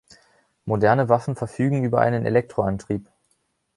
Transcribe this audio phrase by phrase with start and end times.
[0.65, 3.07] Moderne Waffen verfügen über einen Elektroantrieb.